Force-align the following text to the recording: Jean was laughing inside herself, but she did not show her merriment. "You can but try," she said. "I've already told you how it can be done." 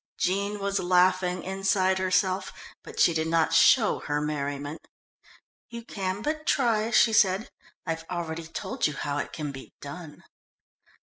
Jean 0.17 0.57
was 0.57 0.79
laughing 0.79 1.43
inside 1.43 1.99
herself, 1.99 2.51
but 2.83 2.99
she 2.99 3.13
did 3.13 3.27
not 3.27 3.53
show 3.53 3.99
her 3.99 4.19
merriment. 4.19 4.87
"You 5.69 5.85
can 5.85 6.23
but 6.23 6.47
try," 6.47 6.89
she 6.89 7.13
said. 7.13 7.51
"I've 7.85 8.05
already 8.09 8.47
told 8.47 8.87
you 8.87 8.93
how 8.93 9.19
it 9.19 9.31
can 9.31 9.51
be 9.51 9.73
done." 9.79 10.23